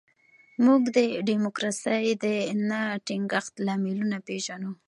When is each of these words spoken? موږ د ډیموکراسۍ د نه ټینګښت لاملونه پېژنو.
موږ 0.65 0.81
د 0.95 0.97
ډیموکراسۍ 1.29 2.05
د 2.23 2.25
نه 2.69 2.81
ټینګښت 3.05 3.53
لاملونه 3.67 4.17
پېژنو. 4.27 4.71